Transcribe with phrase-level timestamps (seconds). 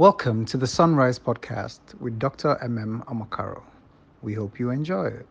[0.00, 2.56] Welcome to the Sunrise Podcast with Dr.
[2.62, 3.62] MM Amakaro.
[4.22, 5.26] We hope you enjoy it.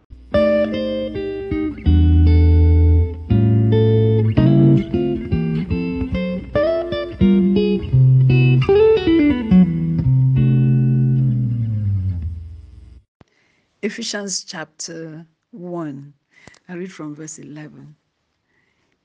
[13.81, 16.13] Ephesians chapter 1.
[16.67, 17.95] I read from verse 11.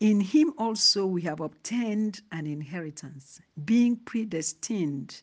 [0.00, 5.22] In him also we have obtained an inheritance, being predestined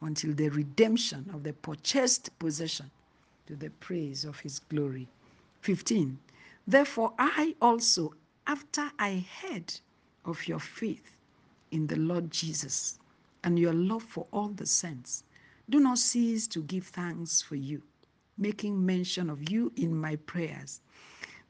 [0.00, 2.90] until the redemption of the purchased possession
[3.46, 5.08] to the praise of his glory.
[5.60, 6.18] 15.
[6.66, 8.14] Therefore, I also,
[8.46, 9.74] after I heard
[10.24, 11.16] of your faith
[11.70, 12.98] in the Lord Jesus
[13.44, 15.24] and your love for all the saints,
[15.68, 17.82] do not cease to give thanks for you,
[18.36, 20.80] making mention of you in my prayers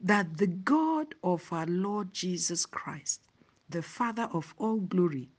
[0.01, 3.21] that the God of our Lord Jesus Christ,
[3.69, 5.29] the Father of all glory,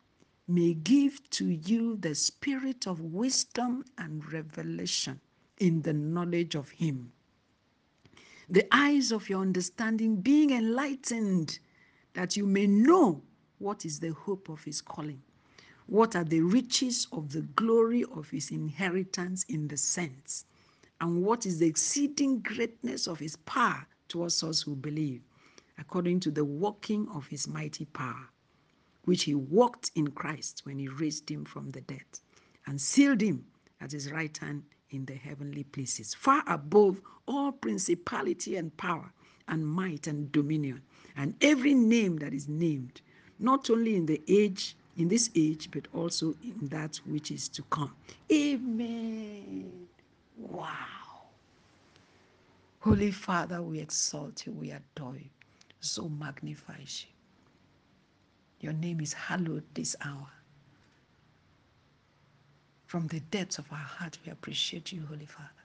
[0.49, 5.21] may give to you the spirit of wisdom and revelation
[5.59, 7.13] in the knowledge of Him.
[8.49, 11.59] The eyes of your understanding being enlightened,
[12.15, 13.23] that you may know
[13.59, 15.23] what is the hope of His calling,
[15.87, 20.45] what are the riches of the glory of His inheritance in the saints,
[21.01, 25.23] and what is the exceeding greatness of His power towards us who believe,
[25.79, 28.29] according to the working of his mighty power,
[29.07, 32.05] which he walked in Christ when he raised him from the dead
[32.67, 33.45] and sealed him
[33.81, 39.11] at his right hand in the heavenly places, far above all principality and power
[39.49, 40.83] and might and dominion,
[41.17, 43.01] and every name that is named,
[43.39, 47.63] not only in the age, in this age, but also in that which is to
[47.65, 47.95] come.
[48.33, 49.71] Amen.
[50.37, 50.75] Wow.
[52.81, 55.29] Holy Father, we exalt you, we adore you,
[55.81, 57.16] so magnifies you.
[58.67, 60.27] Your name is hallowed this hour.
[62.87, 65.63] From the depths of our heart, we appreciate you, Holy Father.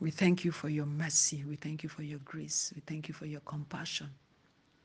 [0.00, 1.44] We thank you for your mercy.
[1.48, 2.72] We thank you for your grace.
[2.74, 4.10] We thank you for your compassion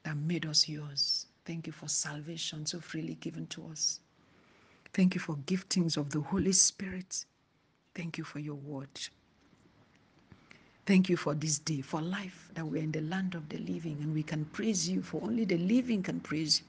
[0.03, 1.25] that made us yours.
[1.43, 3.99] Thank you for salvation so freely given to us.
[4.93, 7.25] Thank you for giftings of the Holy Spirit.
[7.95, 8.89] Thank you for your word.
[10.85, 13.97] Thank you for this day, for life, that we're in the land of the living
[14.01, 16.67] and we can praise you, for only the living can praise you.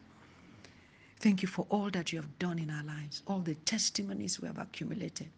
[1.21, 4.47] Thank you for all that you have done in our lives, all the testimonies we
[4.49, 5.31] have accumulated.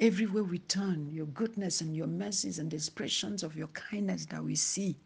[0.00, 4.44] Everywhere we turn, your goodness and your mercies and the expressions of your kindness that
[4.44, 4.96] we see.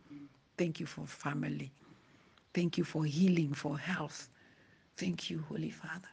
[0.58, 1.72] Thank you for family.
[2.52, 4.28] Thank you for healing, for health.
[4.98, 6.08] Thank you, Holy Father.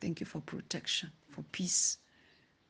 [0.00, 1.98] Thank you for protection, for peace.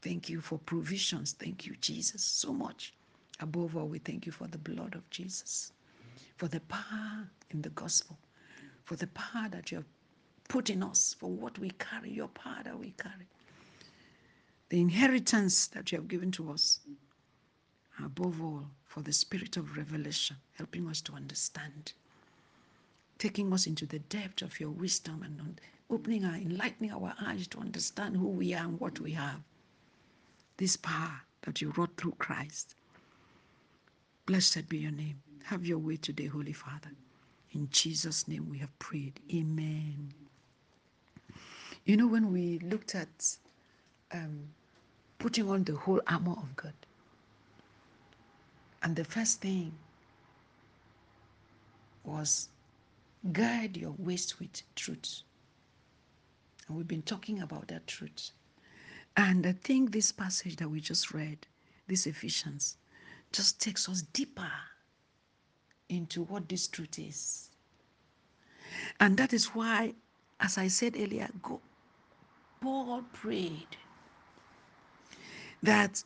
[0.03, 1.32] Thank you for provisions.
[1.32, 2.92] Thank you, Jesus, so much.
[3.41, 5.72] Above all, we thank you for the blood of Jesus,
[6.37, 8.19] for the power in the gospel,
[8.84, 9.87] for the power that you have
[10.49, 13.28] put in us, for what we carry, your power that we carry,
[14.71, 16.81] the inheritance that you have given to us.
[18.04, 21.93] Above all, for the spirit of revelation, helping us to understand,
[23.19, 25.60] taking us into the depth of your wisdom and
[25.91, 29.41] opening our, enlightening our eyes to understand who we are and what we have.
[30.56, 32.77] This power that you wrought through Christ
[34.28, 35.22] Blessed be your name.
[35.44, 36.91] Have your way today, Holy Father.
[37.53, 39.19] In Jesus' name we have prayed.
[39.34, 40.12] Amen.
[41.87, 43.39] You know, when we looked at
[44.12, 44.41] um,
[45.19, 46.75] putting on the whole armor of God,
[48.83, 49.72] and the first thing
[52.05, 52.50] was
[53.33, 55.22] guide your waist with truth.
[56.69, 58.33] And we've been talking about that truth.
[59.16, 61.47] And I think this passage that we just read,
[61.86, 62.77] this Ephesians,
[63.33, 64.51] just takes us deeper
[65.89, 67.51] into what this truth is.
[69.01, 69.95] And that is why,
[70.41, 71.60] as I said earlier, God,
[72.60, 73.77] Paul prayed
[75.63, 76.03] that,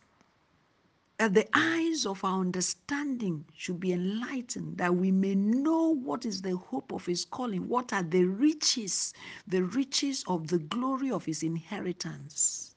[1.19, 6.43] that the eyes of our understanding should be enlightened, that we may know what is
[6.43, 9.15] the hope of his calling, what are the riches,
[9.47, 12.72] the riches of the glory of his inheritance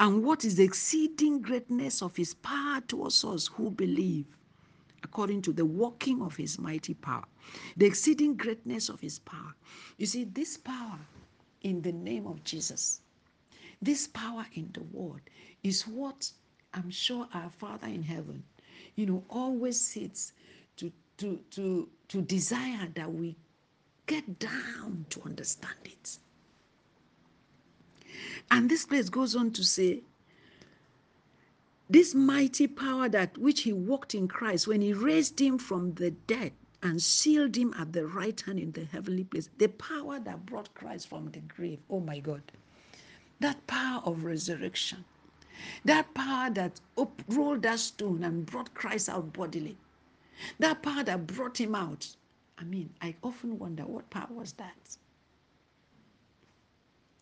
[0.00, 4.26] and what is the exceeding greatness of his power towards us who believe,
[5.02, 7.24] according to the working of his mighty power.
[7.76, 9.54] The exceeding greatness of his power.
[9.98, 10.98] You see, this power
[11.62, 13.00] in the name of Jesus.
[13.82, 15.22] This power in the word
[15.62, 16.30] is what
[16.74, 18.42] I'm sure our Father in heaven,
[18.96, 20.32] you know, always sits
[20.76, 23.36] to to to to desire that we
[24.06, 26.18] get down to understand it.
[28.50, 30.02] And this place goes on to say,
[31.88, 36.10] this mighty power that which he walked in Christ when he raised him from the
[36.10, 36.52] dead
[36.82, 39.48] and sealed him at the right hand in the heavenly place.
[39.58, 41.78] The power that brought Christ from the grave.
[41.88, 42.42] Oh my God.
[43.40, 45.04] That power of resurrection.
[45.84, 49.76] That power that up, rolled that stone and brought Christ out bodily.
[50.58, 52.16] That power that brought him out.
[52.58, 54.96] I mean, I often wonder what power was that?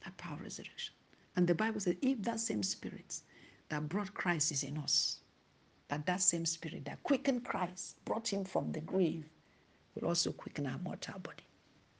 [0.05, 0.95] That power of resurrection.
[1.37, 3.21] And the Bible says, if that same spirit
[3.69, 5.19] that brought Christ is in us,
[5.89, 9.25] that that same spirit that quickened Christ, brought him from the grave,
[9.95, 11.45] will also quicken our mortal body.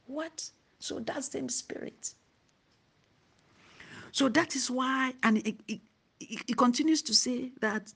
[0.07, 0.49] What?
[0.79, 2.15] So that same spirit.
[4.13, 5.81] So that is why, and it, it,
[6.21, 7.93] it continues to say that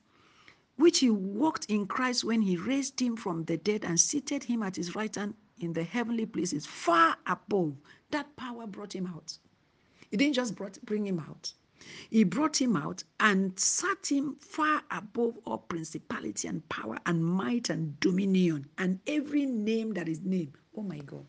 [0.77, 4.63] which he walked in Christ when he raised him from the dead and seated him
[4.63, 7.73] at his right hand in the heavenly places, far above.
[8.11, 9.37] That power brought him out.
[10.11, 11.53] He didn't just brought, bring him out.
[12.09, 17.69] He brought him out and sat him far above all principality and power and might
[17.69, 20.55] and dominion and every name that is named.
[20.75, 21.25] Oh my God.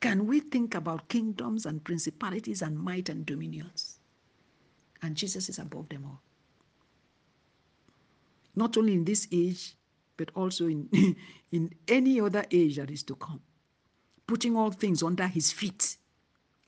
[0.00, 3.98] Can we think about kingdoms and principalities and might and dominions?
[5.02, 6.20] And Jesus is above them all.
[8.54, 9.74] Not only in this age,
[10.16, 10.88] but also in,
[11.52, 13.40] in any other age that is to come.
[14.26, 15.96] Putting all things under his feet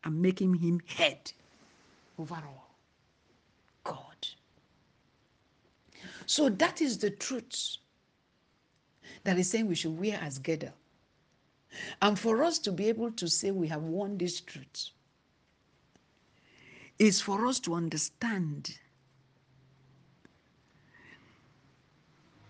[0.05, 1.33] and making him head
[2.19, 2.77] over all.
[3.85, 4.29] God.
[6.27, 7.77] So that is the truth
[9.25, 10.73] that is saying we should wear as girdle.
[12.03, 14.91] And for us to be able to say we have won this truth
[16.99, 18.79] is for us to understand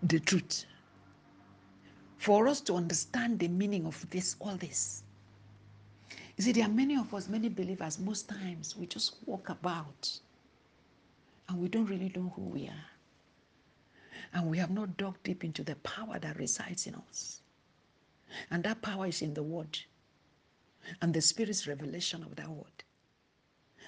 [0.02, 0.66] the truth.
[2.18, 5.03] For us to understand the meaning of this, all this.
[6.36, 10.18] You see, there are many of us, many believers, most times we just walk about
[11.48, 12.86] and we don't really know who we are.
[14.32, 17.40] And we have not dug deep into the power that resides in us.
[18.50, 19.78] And that power is in the Word.
[21.00, 22.82] And the Spirit's revelation of that Word.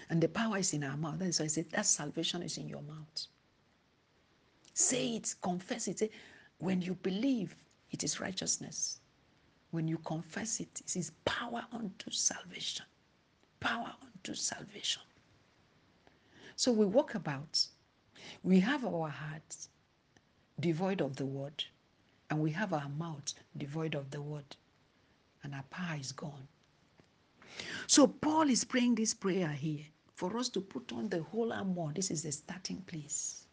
[0.08, 1.18] And the power is in our mouth.
[1.18, 3.26] That's why I said that salvation is in your mouth.
[4.74, 5.98] Say it, confess it.
[5.98, 6.10] Say,
[6.58, 7.56] when you believe,
[7.90, 9.00] it is righteousness.
[9.70, 12.86] When you confess it, it is power unto salvation.
[13.60, 15.02] Power unto salvation.
[16.54, 17.66] So we walk about.
[18.42, 19.68] We have our hearts
[20.60, 21.62] devoid of the word,
[22.30, 24.56] and we have our mouths devoid of the word,
[25.42, 26.48] and our power is gone.
[27.86, 29.84] So Paul is praying this prayer here
[30.14, 31.92] for us to put on the whole armor.
[31.94, 33.44] This is the starting place.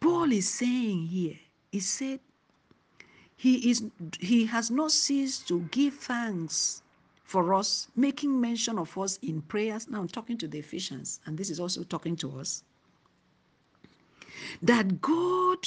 [0.00, 1.38] Paul is saying here,
[1.70, 2.20] he said,
[3.42, 3.82] he is
[4.20, 6.80] he has not ceased to give thanks
[7.24, 9.88] for us, making mention of us in prayers.
[9.88, 12.62] Now I'm talking to the Ephesians, and this is also talking to us.
[14.62, 15.66] That God,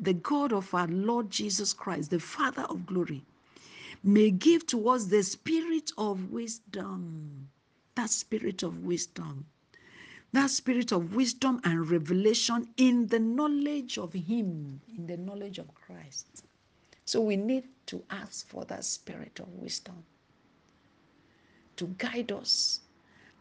[0.00, 3.22] the God of our Lord Jesus Christ, the Father of glory,
[4.02, 7.48] may give to us the spirit of wisdom.
[7.94, 9.46] That spirit of wisdom.
[10.32, 15.72] That spirit of wisdom and revelation in the knowledge of Him, in the knowledge of
[15.72, 16.45] Christ.
[17.06, 20.04] So we need to ask for that spirit of wisdom
[21.76, 22.80] to guide us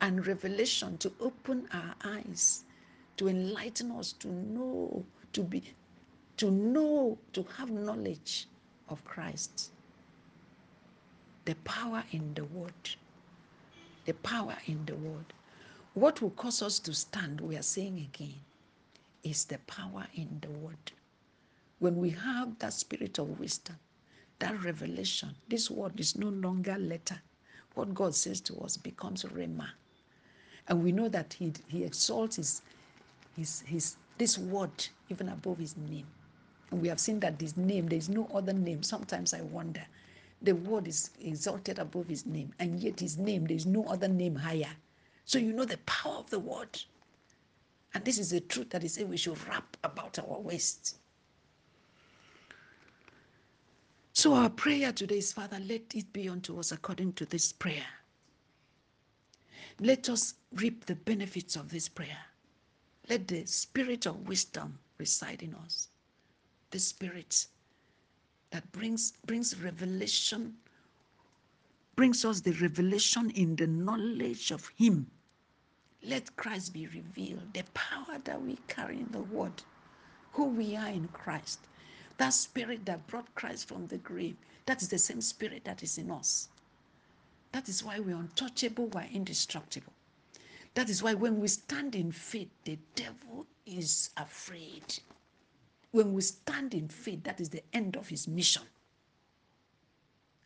[0.01, 2.63] and revelation to open our eyes
[3.17, 5.03] to enlighten us to know
[5.33, 5.63] to be
[6.37, 8.47] to know to have knowledge
[8.89, 9.71] of Christ.
[11.45, 12.73] The power in the word.
[14.05, 15.33] The power in the word.
[15.93, 18.41] What will cause us to stand we are saying again
[19.23, 20.91] is the power in the word
[21.79, 23.75] when we have that spirit of wisdom
[24.39, 27.21] that revelation this word is no longer letter
[27.75, 29.67] what God says to us becomes Rhema.
[30.67, 32.61] And we know that He, he exalts his,
[33.35, 36.07] his, his, this word even above His name.
[36.71, 38.81] And we have seen that this name, there is no other name.
[38.81, 39.85] Sometimes I wonder.
[40.41, 44.07] The word is exalted above His name, and yet His name, there is no other
[44.07, 44.71] name higher.
[45.25, 46.81] So you know the power of the word.
[47.93, 50.97] And this is the truth that He said we should wrap about our waist.
[54.15, 57.85] So our prayer today is, Father, let it be unto us according to this prayer.
[59.81, 62.17] Let us reap the benefits of this prayer.
[63.09, 65.89] Let the spirit of wisdom reside in us.
[66.71, 67.45] The spirit
[68.51, 70.55] that brings, brings revelation
[71.97, 75.07] brings us the revelation in the knowledge of Him.
[76.03, 79.63] Let Christ be revealed, the power that we carry in the Word,
[80.31, 81.59] who we are in Christ.
[82.17, 85.97] That spirit that brought Christ from the grave, that is the same spirit that is
[85.97, 86.49] in us.
[87.51, 89.93] That is why we're untouchable, we're indestructible.
[90.73, 94.99] That is why when we stand in faith, the devil is afraid.
[95.91, 98.63] When we stand in faith, that is the end of his mission.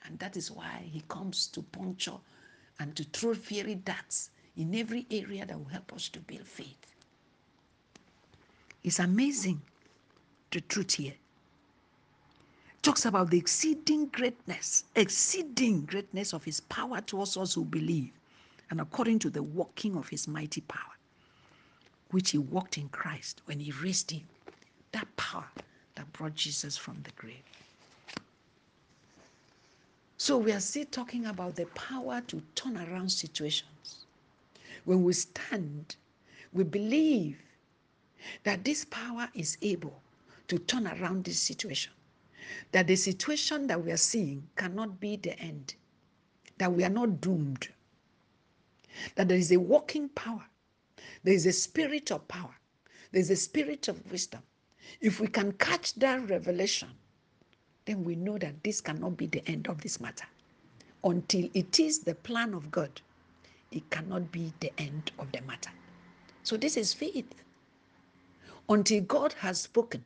[0.05, 2.17] And that is why he comes to puncture
[2.79, 6.95] and to throw fiery darts in every area that will help us to build faith.
[8.83, 9.61] It's amazing
[10.51, 11.13] the truth here.
[12.81, 18.12] Talks about the exceeding greatness, exceeding greatness of his power towards us who believe,
[18.69, 20.95] and according to the working of his mighty power,
[22.12, 24.24] which he worked in Christ when he raised him.
[24.93, 25.45] That power
[25.95, 27.43] that brought Jesus from the grave.
[30.17, 34.05] So we are still talking about the power to turn around situations.
[34.86, 35.95] When we stand,
[36.53, 37.38] we believe
[38.43, 40.01] that this power is able
[40.48, 41.93] to turn around this situation.
[42.72, 45.75] That the situation that we are seeing cannot be the end.
[46.58, 47.70] That we are not doomed.
[49.15, 50.46] That there is a working power.
[51.24, 52.56] There is a spirit of power.
[53.12, 54.41] There is a spirit of wisdom.
[55.01, 56.89] If we can catch that revelation,
[57.86, 60.25] then we know that this cannot be the end of this matter.
[61.03, 63.01] Until it is the plan of God,
[63.72, 65.72] it cannot be the end of the matter.
[66.44, 67.34] So, this is faith.
[68.68, 70.03] Until God has spoken,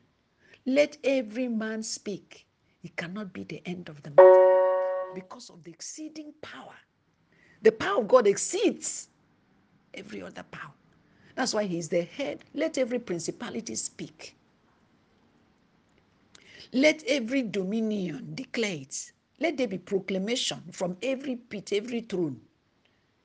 [0.66, 2.46] let every man speak.
[2.82, 6.74] It cannot be the end of the matter because of the exceeding power.
[7.62, 9.08] The power of God exceeds
[9.94, 10.72] every other power.
[11.34, 12.44] That's why He's the head.
[12.54, 14.36] Let every principality speak.
[16.72, 19.12] Let every dominion declare it.
[19.40, 22.40] Let there be proclamation from every pit, every throne.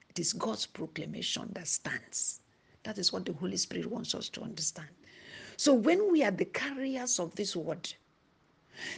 [0.10, 2.41] It is God's proclamation that stands.
[2.84, 4.89] That is what the Holy Spirit wants us to understand.
[5.60, 7.94] So when we are the carriers of this word,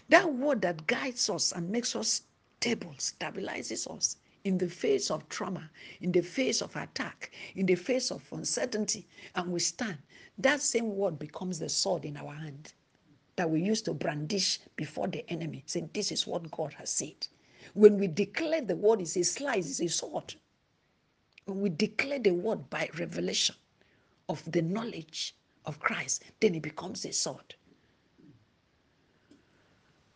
[0.10, 2.22] that word that guides us and makes us
[2.60, 7.74] stable, stabilizes us in the face of trauma, in the face of attack, in the
[7.74, 9.98] face of uncertainty, and we stand,
[10.38, 12.74] that same word becomes the sword in our hand
[13.38, 17.28] that we used to brandish before the enemy, saying, This is what God has said.
[17.74, 20.36] When we declare the word is a slice, is a sword.
[21.46, 23.56] When we declare the word by revelation
[24.30, 25.34] of the knowledge
[25.66, 27.56] of Christ, then it becomes a sword.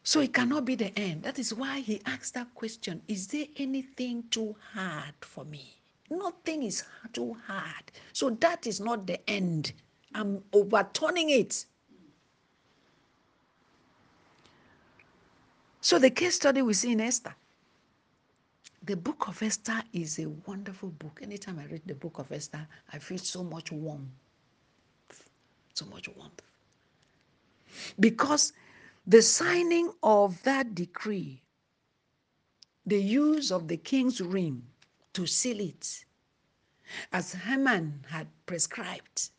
[0.04, 1.24] So it cannot be the end.
[1.24, 5.76] That is why he asked that question Is there anything too hard for me?
[6.10, 7.92] Nothing is too hard.
[8.14, 9.74] So that is not the end.
[10.14, 11.66] I'm overturning it.
[15.82, 17.36] So the case study we see in Esther.
[18.84, 21.20] The book of Esther is a wonderful book.
[21.24, 24.10] Anytime I read the book of Esther, I feel so much warmth.
[25.76, 26.42] So much warmth.
[28.00, 28.54] Because
[29.06, 31.44] the signing of that decree,
[32.86, 34.66] the use of the king's ring
[35.14, 36.06] to seal it,
[37.12, 39.32] as Haman had prescribed,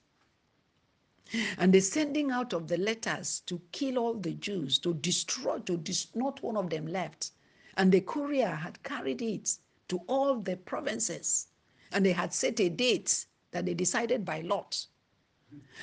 [1.57, 5.79] and the sending out of the letters to kill all the Jews, to destroy, to
[5.79, 7.33] dis- not one of them left.
[7.79, 11.49] And the courier had carried it to all the provinces.
[11.93, 14.87] And they had set a date that they decided by lot.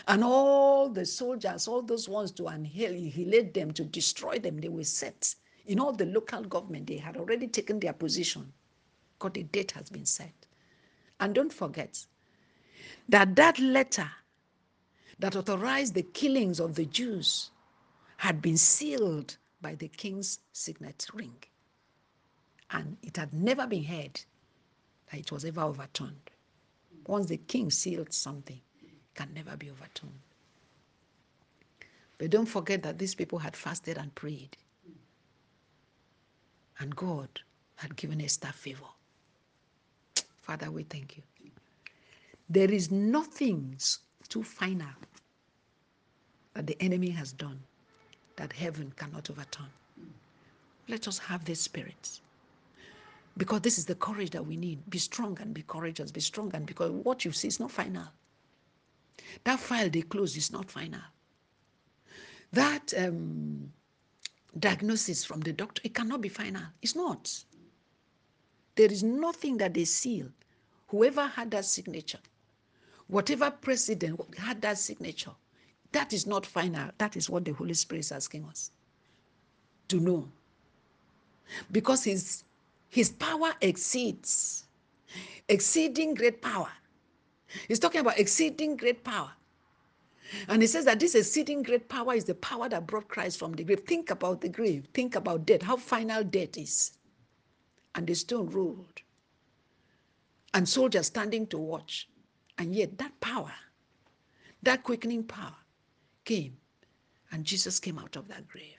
[0.08, 4.58] And all the soldiers, all those ones to annihilate, them to destroy them.
[4.60, 6.88] They were set in all the local government.
[6.88, 8.52] They had already taken their position
[9.18, 10.34] because the date has been set.
[11.20, 12.06] And don't forget
[13.10, 14.10] that that letter
[15.20, 17.52] that authorized the killings of the Jews
[18.18, 21.36] had been sealed by the king's signet ring.
[22.72, 24.20] And it had never been heard
[25.12, 26.30] that it was ever overturned.
[27.06, 28.60] Once the king sealed something,
[29.16, 30.20] can never be overturned.
[32.18, 34.56] But don't forget that these people had fasted and prayed.
[36.80, 37.28] And God
[37.76, 38.86] had given Esther favor.
[40.42, 41.24] Father, we thank you.
[42.50, 43.78] There is nothing
[44.30, 44.88] too final
[46.54, 47.60] that the enemy has done
[48.36, 49.70] that heaven cannot overturn.
[50.88, 52.20] Let us have this spirit.
[53.38, 54.88] Because this is the courage that we need.
[54.90, 56.12] Be strong and be courageous.
[56.12, 58.08] Be strong and because what you see is not final.
[59.44, 61.02] That file they close is not final.
[62.52, 63.72] That um,
[64.60, 66.64] diagnosis from the doctor, it cannot be final.
[66.82, 67.44] It's not.
[68.76, 70.28] There is nothing that they seal.
[70.88, 72.20] Whoever had that signature,
[73.08, 75.36] whatever president had that signature,
[75.92, 76.92] that is not final.
[76.98, 78.72] That is what the Holy Spirit is asking us
[79.88, 80.28] to know.
[81.72, 82.44] Because his
[82.90, 84.66] His power exceeds,
[85.50, 86.70] exceeding great power.
[87.68, 89.32] He's talking about exceeding great power.
[90.48, 93.54] And he says that this exceeding great power is the power that brought Christ from
[93.54, 93.84] the grave.
[93.86, 94.88] Think about the grave.
[94.94, 96.94] Think about death, how final death is.
[97.96, 99.02] And the stone rolled.
[100.54, 102.10] And soldiers standing to watch.
[102.58, 103.52] And yet that power,
[104.64, 105.56] that quickening power
[106.26, 106.58] came.
[107.32, 108.78] And Jesus came out of that grave.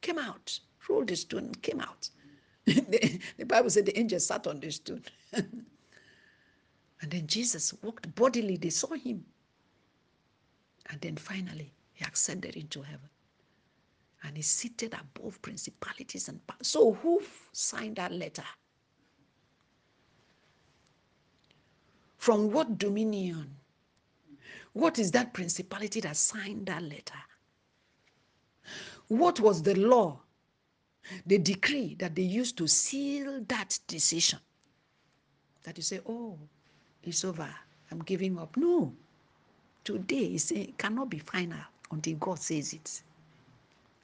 [0.00, 0.58] Came out,
[0.88, 2.08] rolled the stone, came out.
[2.64, 5.02] the, the Bible said the angel sat on the stone.
[7.04, 9.22] and then Jesus walked bodily, they saw him.
[10.88, 13.10] And then finally, he ascended into heaven.
[14.22, 16.66] And he's seated above principalities and powers.
[16.66, 17.20] So, who
[17.52, 18.46] signed that letter?
[22.16, 23.54] From what dominion?
[24.72, 27.20] What is that principality that signed that letter?
[29.08, 30.20] What was the law,
[31.26, 34.38] the decree that they used to seal that decision?
[35.64, 36.38] That you say, oh,
[37.06, 37.48] it's over,
[37.90, 38.56] I'm giving up.
[38.56, 38.92] No.
[39.84, 41.58] Today, it cannot be final
[41.90, 43.02] until God says it.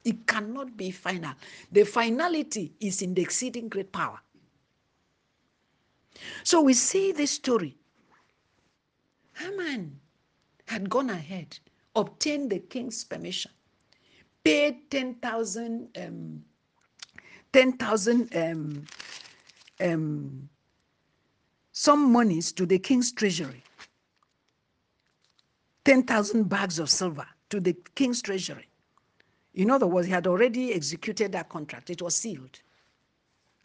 [0.03, 1.33] It cannot be final.
[1.71, 4.19] The finality is in the exceeding great power.
[6.43, 7.77] So we see this story.
[9.33, 9.99] Haman
[10.67, 11.57] had gone ahead,
[11.95, 13.51] obtained the king's permission,
[14.43, 16.43] paid 10,000 um,
[17.53, 18.85] 10,000 um,
[19.81, 20.49] um,
[21.71, 23.63] some monies to the king's treasury.
[25.85, 28.67] 10,000 bags of silver to the king's treasury.
[29.55, 31.89] In other words, he had already executed that contract.
[31.89, 32.59] It was sealed.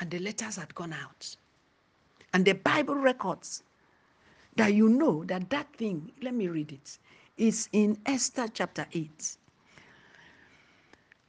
[0.01, 1.37] And the letters had gone out.
[2.33, 3.63] And the Bible records
[4.57, 6.99] that you know that that thing, let me read it,
[7.37, 9.37] is in Esther chapter 8.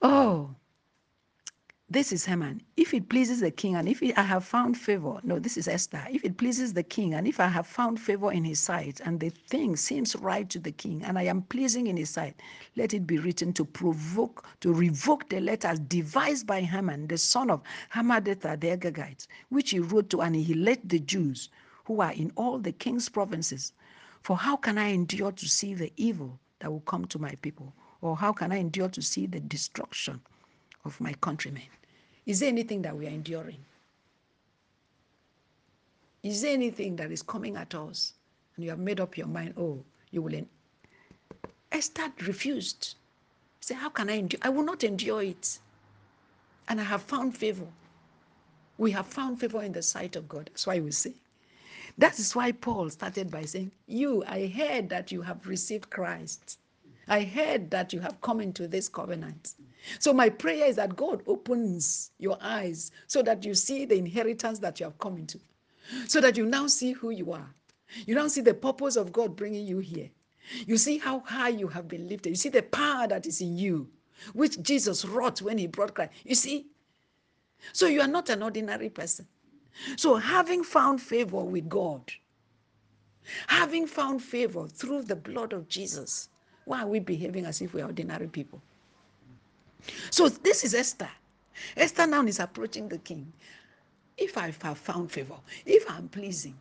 [0.01, 0.49] Oh,
[1.89, 2.61] this is Haman.
[2.75, 6.05] If it pleases the king, and if I have found favor, no, this is Esther.
[6.09, 9.21] If it pleases the king, and if I have found favor in his sight, and
[9.21, 12.35] the thing seems right to the king, and I am pleasing in his sight,
[12.75, 17.49] let it be written to provoke, to revoke the letters devised by Haman, the son
[17.49, 17.61] of
[17.93, 21.47] Hammedatha the Agagite, which he wrote to, let the Jews
[21.85, 23.71] who are in all the king's provinces.
[24.23, 27.73] For how can I endure to see the evil that will come to my people?
[28.01, 30.19] Or how can I endure to see the destruction
[30.87, 31.61] of my countrymen?
[32.25, 33.63] Is there anything that we are enduring?
[36.23, 38.13] Is there anything that is coming at us
[38.55, 40.33] and you have made up your mind, oh, you will.
[40.33, 40.49] En-?
[41.71, 42.95] Esther refused.
[43.61, 44.39] Say, how can I endure?
[44.41, 45.59] I will not endure it.
[46.67, 47.67] And I have found favor.
[48.77, 50.49] We have found favor in the sight of God.
[50.51, 51.13] That's why we say.
[51.97, 56.59] That is why Paul started by saying, You, I heard that you have received Christ.
[57.07, 59.55] I heard that you have come into this covenant.
[59.99, 64.59] So my prayer is that God opens your eyes so that you see the inheritance
[64.59, 65.39] that you have come into,
[66.07, 67.49] so that you now see who you are.
[68.05, 70.09] You now see the purpose of God bringing you here.
[70.65, 72.29] You see how high you have been lifted.
[72.29, 73.87] You see the power that is in you,
[74.33, 76.11] which Jesus wrought when he brought Christ.
[76.25, 76.67] You see?
[77.73, 79.27] So you are not an ordinary person.
[79.95, 82.11] So having found favor with God,
[83.47, 86.29] having found favor through the blood of Jesus,
[86.67, 88.61] why are we behaving as if we are ordinary people?
[90.11, 91.09] So this is Esther.
[91.77, 93.31] Esther now is approaching the king.
[94.17, 96.55] If I have found favor, if I'm pleasing,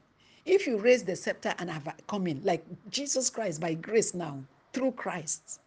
[0.44, 4.38] if you raise the scepter and have come in, like Jesus Christ by grace now,
[4.72, 5.58] through Christ,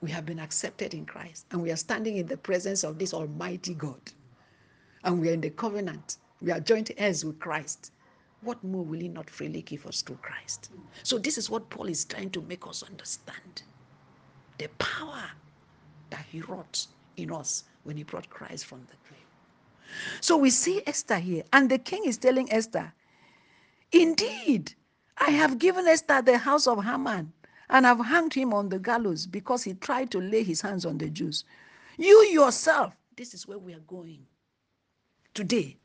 [0.00, 3.12] we have been accepted in Christ and we are standing in the presence of this
[3.12, 4.00] Almighty God.
[5.04, 6.16] And we are in the covenant.
[6.40, 7.92] We are joint heirs with Christ.
[8.42, 10.70] What more will He not freely give us through Christ?
[11.02, 13.62] So, this is what Paul is trying to make us understand
[14.58, 15.24] the power
[16.10, 19.20] that he wrought in us when he brought Christ from the grave.
[20.20, 22.92] So we see Esther here, and the king is telling Esther,
[23.90, 24.74] Indeed,
[25.18, 27.32] I have given Esther the house of Haman,
[27.68, 30.98] and have hanged him on the gallows because he tried to lay his hands on
[30.98, 31.44] the Jews.
[31.98, 34.26] You yourself, this is where we are going
[35.34, 35.76] today.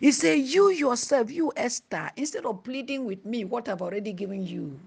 [0.00, 4.46] He said, You yourself, you Esther, instead of pleading with me what I've already given
[4.46, 4.78] you,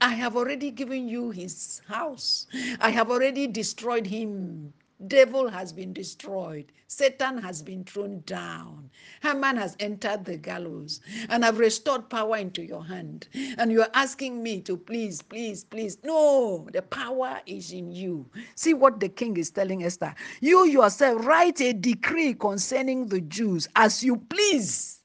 [0.00, 2.46] I have already given you his house.
[2.80, 4.72] I have already destroyed him.
[5.08, 6.72] Devil has been destroyed.
[6.86, 8.90] Satan has been thrown down.
[9.22, 11.00] Haman has entered the gallows.
[11.28, 13.28] And I've restored power into your hand.
[13.58, 15.98] And you're asking me to please, please, please.
[16.04, 18.26] No, the power is in you.
[18.54, 20.14] See what the king is telling Esther.
[20.40, 25.00] You yourself write a decree concerning the Jews as you please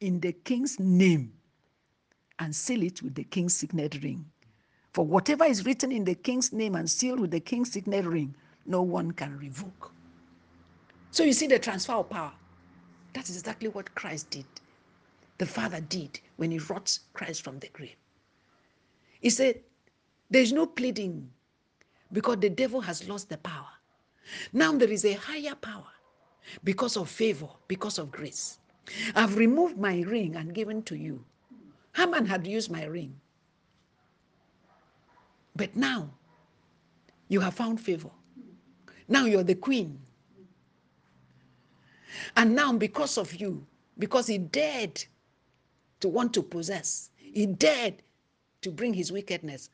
[0.00, 1.32] in the king's name
[2.38, 4.24] and seal it with the king's signet ring.
[4.92, 8.34] For whatever is written in the king's name and sealed with the king's signet ring,
[8.66, 9.92] no one can revoke.
[11.10, 12.32] So you see the transfer of power.
[13.12, 14.46] That is exactly what Christ did.
[15.38, 17.96] The Father did when he brought Christ from the grave.
[19.20, 19.60] He said,
[20.30, 21.30] There's no pleading
[22.12, 23.68] because the devil has lost the power.
[24.52, 25.86] Now there is a higher power
[26.62, 28.58] because of favor, because of grace.
[29.14, 31.24] I've removed my ring and given to you.
[31.96, 33.18] Haman had used my ring.
[35.56, 36.10] But now
[37.28, 38.10] you have found favor.
[39.08, 39.98] Now you're the queen.
[42.36, 43.66] And now, because of you,
[43.98, 45.04] because he dared
[46.00, 48.02] to want to possess, he dared
[48.62, 49.68] to bring his wickedness,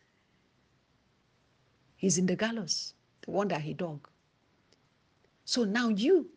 [1.96, 4.08] he's in the gallows, the one that he dug.
[5.44, 6.28] So now you,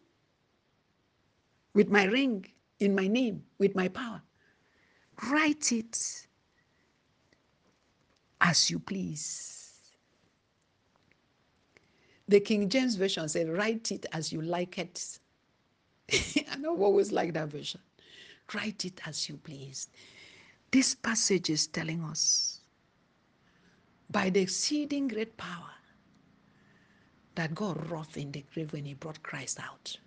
[1.74, 2.46] with my ring
[2.80, 4.22] in my name, with my power,
[5.32, 6.28] write it
[8.42, 9.63] as you please.
[12.28, 15.20] The King James Version said, Write it as you like it.
[16.12, 17.82] I I've always liked that version.
[18.54, 19.90] Write it as you please.
[20.72, 22.62] This passage is telling us
[24.10, 25.70] by the exceeding great power
[27.36, 29.98] that God wrought in the grave when He brought Christ out.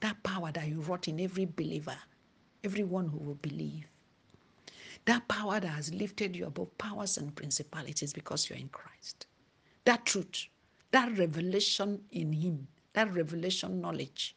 [0.00, 1.96] That power that He wrought in every believer,
[2.62, 3.86] everyone who will believe.
[5.06, 9.26] That power that has lifted you above powers and principalities because you're in Christ.
[9.84, 10.46] That truth,
[10.94, 14.36] that revelation in Him, that revelation knowledge,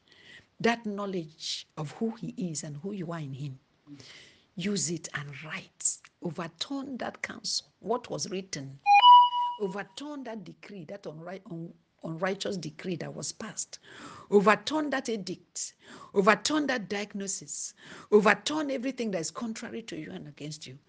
[0.59, 3.59] that knowledge of who He is and who you are in Him.
[4.55, 5.99] Use it and write.
[6.23, 7.67] Overturn that counsel.
[7.79, 8.79] What was written?
[9.61, 11.05] Overturn that decree, that
[12.03, 13.77] unrighteous decree that was passed.
[14.31, 15.75] Overturn that edict.
[16.15, 17.75] Overturn that diagnosis.
[18.11, 20.79] Overturn everything that is contrary to you and against you.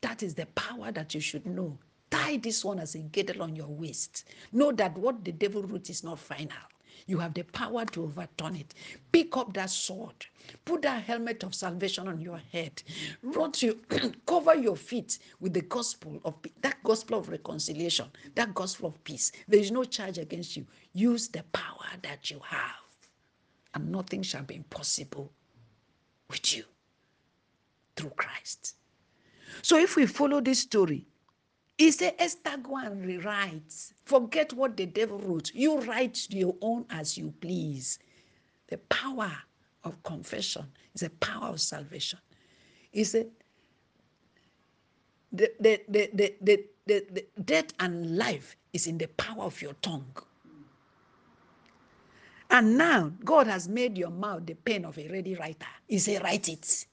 [0.00, 1.76] That is the power that you should know.
[2.10, 4.28] Tie this one as a girdle on your waist.
[4.52, 6.56] Know that what the devil wrote is not final.
[7.06, 8.74] You have the power to overturn it.
[9.12, 10.26] Pick up that sword.
[10.64, 12.82] Put that helmet of salvation on your head.
[13.22, 13.74] Run to
[14.26, 19.32] cover your feet with the gospel of that gospel of reconciliation, that gospel of peace.
[19.46, 20.66] There is no charge against you.
[20.92, 22.84] Use the power that you have,
[23.74, 25.32] and nothing shall be impossible
[26.28, 26.64] with you
[27.96, 28.76] through Christ.
[29.62, 31.06] So if we follow this story,
[31.78, 33.72] he said, Esther, go and rewrite.
[34.04, 35.52] Forget what the devil wrote.
[35.54, 38.00] You write your own as you please.
[38.66, 39.30] The power
[39.84, 42.18] of confession is a power of salvation.
[42.90, 43.28] He said,
[45.32, 49.62] the, the, the, the, the, the, the death and life is in the power of
[49.62, 50.16] your tongue.
[52.50, 55.66] And now God has made your mouth the pen of a ready writer.
[55.86, 56.86] He said, write it.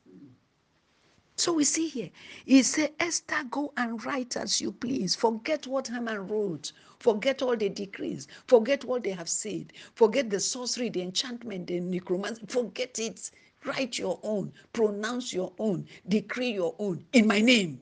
[1.38, 2.10] So we see here,
[2.46, 5.16] he said, Esther, go and write as you please.
[5.16, 6.72] Forget what Haman wrote.
[7.00, 8.28] Forget all the decrees.
[8.48, 9.74] Forget what they have said.
[9.96, 12.46] Forget the sorcery, the enchantment, the necromancy.
[12.48, 13.32] Forget it.
[13.66, 14.54] Write your own.
[14.72, 15.86] Pronounce your own.
[16.08, 17.82] Decree your own in my name.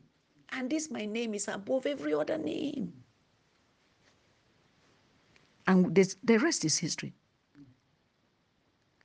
[0.52, 2.92] And this my name is above every other name.
[5.68, 7.13] And this, the rest is history.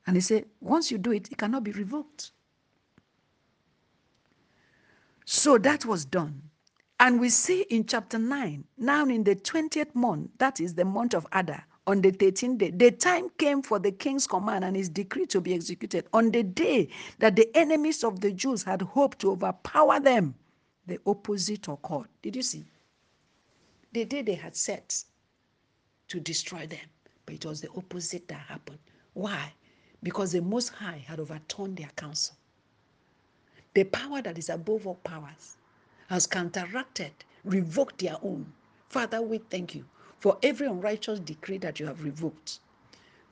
[0.06, 2.32] And he said, once you do it, it cannot be revoked.
[5.30, 6.40] So that was done.
[6.98, 11.12] And we see in chapter 9, now in the 20th month, that is the month
[11.12, 14.88] of Adar, on the 13th day, the time came for the king's command and his
[14.88, 16.06] decree to be executed.
[16.14, 16.88] On the day
[17.18, 20.34] that the enemies of the Jews had hoped to overpower them,
[20.86, 22.08] the opposite occurred.
[22.22, 22.64] Did you see?
[23.92, 25.04] The day they had set
[26.08, 26.88] to destroy them,
[27.26, 28.78] but it was the opposite that happened.
[29.12, 29.52] Why?
[30.02, 32.37] Because the Most High had overturned their counsel.
[33.74, 35.56] The power that is above all powers
[36.08, 37.12] has counteracted,
[37.44, 38.52] revoked their own.
[38.88, 39.84] Father, we thank you
[40.18, 42.60] for every unrighteous decree that you have revoked.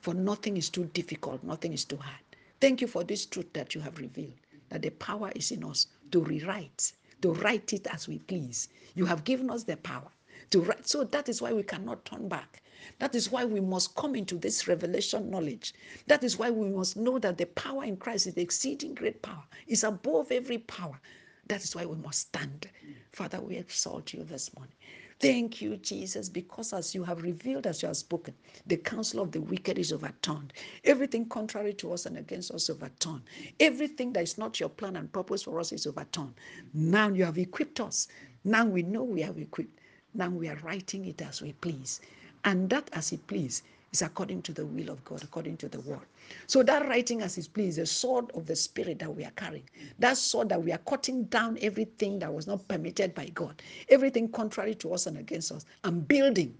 [0.01, 2.21] For nothing is too difficult, nothing is too hard.
[2.61, 4.33] Thank you for this truth that you have revealed,
[4.69, 8.69] that the power is in us to rewrite, to write it as we please.
[8.95, 10.11] You have given us the power
[10.51, 10.73] to.
[10.83, 12.61] So that is why we cannot turn back.
[12.99, 15.73] That is why we must come into this revelation knowledge.
[16.07, 19.21] That is why we must know that the power in Christ is the exceeding great
[19.21, 20.99] power, is above every power.
[21.47, 22.69] That is why we must stand.
[23.13, 24.75] Father, we exalt you this morning.
[25.19, 28.35] Thank you, Jesus, because as you have revealed, as you have spoken,
[28.67, 30.53] the counsel of the wicked is overturned.
[30.83, 33.23] Everything contrary to us and against us overturned.
[33.59, 36.35] Everything that is not your plan and purpose for us is overturned.
[36.73, 38.07] Now you have equipped us.
[38.43, 39.76] Now we know we have equipped.
[40.17, 42.01] Now we are writing it as we please.
[42.45, 45.81] And that as He please is according to the will of God, according to the
[45.81, 46.07] word.
[46.47, 49.69] So that writing as He please, the sword of the Spirit that we are carrying,
[49.99, 54.29] that sword that we are cutting down everything that was not permitted by God, everything
[54.29, 56.57] contrary to us and against us, and building.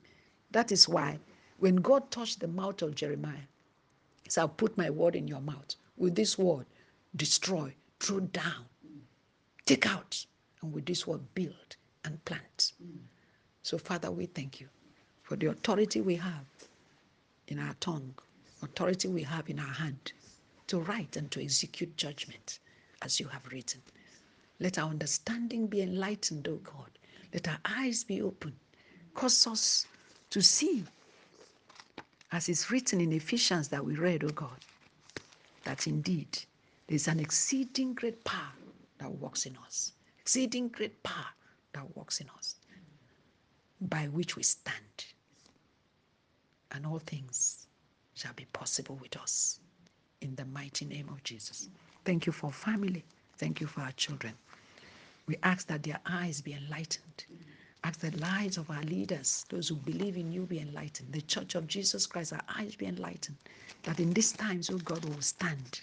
[0.51, 1.19] That is why
[1.59, 3.47] when God touched the mouth of Jeremiah,
[4.29, 5.75] So I'll put my word in your mouth.
[5.97, 6.65] With this word,
[7.15, 8.65] destroy, throw down,
[9.65, 10.25] take out,
[10.61, 12.73] and with this word, build and plant.
[13.67, 14.69] So, Father, we thank you
[15.23, 16.45] for the authority we have
[17.49, 18.13] in our tongue,
[18.63, 20.13] authority we have in our hand
[20.67, 22.59] to write and to execute judgment
[23.01, 23.81] as you have written.
[24.61, 26.91] Let our understanding be enlightened, O God.
[27.33, 28.55] Let our eyes be open.
[29.13, 29.85] Cause us
[30.29, 30.85] to see,
[32.31, 34.63] as is written in Ephesians that we read, O God,
[35.65, 36.39] that indeed
[36.87, 38.53] there's an exceeding great power
[38.99, 39.91] that works in us.
[40.21, 41.33] Exceeding great power
[41.73, 42.55] that works in us,
[43.81, 45.05] by which we stand.
[46.71, 47.67] And all things
[48.15, 49.59] shall be possible with us.
[50.21, 51.69] In the mighty name of Jesus.
[52.05, 53.03] Thank you for family.
[53.37, 54.33] Thank you for our children.
[55.27, 57.25] We ask that their eyes be enlightened.
[57.83, 61.13] Ask the lives of our leaders, those who believe in you, be enlightened.
[61.13, 63.37] The church of Jesus Christ, our eyes be enlightened.
[63.83, 65.81] That in these times, oh God, we will stand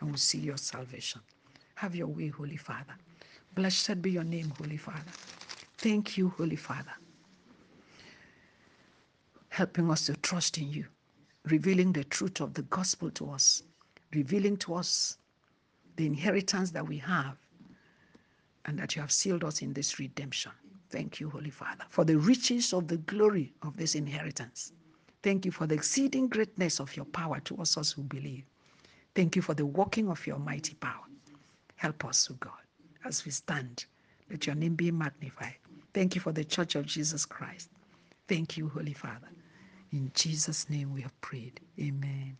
[0.00, 1.20] and will see your salvation.
[1.74, 2.94] Have your way, Holy Father.
[3.54, 5.12] Blessed be your name, Holy Father.
[5.78, 6.92] Thank you, Holy Father,
[9.56, 10.84] helping us to trust in you,
[11.46, 13.62] revealing the truth of the gospel to us,
[14.12, 15.16] revealing to us
[15.96, 17.38] the inheritance that we have
[18.66, 20.52] and that you have sealed us in this redemption.
[20.90, 24.74] Thank you, Holy Father, for the riches of the glory of this inheritance.
[25.22, 28.44] Thank you for the exceeding greatness of your power to us, us who believe.
[29.14, 31.06] Thank you for the working of your mighty power.
[31.76, 32.52] Help us, O God,
[33.06, 33.86] as we stand.
[34.30, 35.56] Let your name be magnified.
[35.94, 37.70] Thank you for the church of Jesus Christ.
[38.28, 39.28] Thank you, Holy Father.
[39.92, 41.60] In Jesus' name we have prayed.
[41.80, 42.38] Amen.